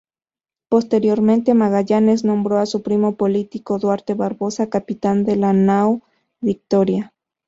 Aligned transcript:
Posteriormente 0.67 1.53
Magallanes 1.53 2.23
nombró 2.23 2.57
a 2.57 2.65
su 2.65 2.81
primo 2.81 3.17
político 3.17 3.77
Duarte 3.77 4.15
Barbosa 4.15 4.67
capitán 4.67 5.25
de 5.25 5.35
la 5.35 5.53
nao 5.53 6.01
"Victoria". 6.39 7.13